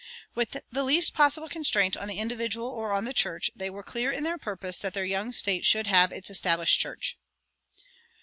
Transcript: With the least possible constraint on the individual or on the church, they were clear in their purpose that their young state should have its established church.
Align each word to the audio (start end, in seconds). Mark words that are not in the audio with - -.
With 0.33 0.57
the 0.71 0.83
least 0.83 1.13
possible 1.13 1.47
constraint 1.47 1.95
on 1.95 2.07
the 2.07 2.17
individual 2.17 2.67
or 2.67 2.91
on 2.91 3.05
the 3.05 3.13
church, 3.13 3.51
they 3.55 3.69
were 3.69 3.83
clear 3.83 4.11
in 4.11 4.23
their 4.23 4.39
purpose 4.39 4.79
that 4.79 4.95
their 4.95 5.05
young 5.05 5.31
state 5.31 5.63
should 5.63 5.85
have 5.85 6.11
its 6.11 6.31
established 6.31 6.79
church. 6.79 7.17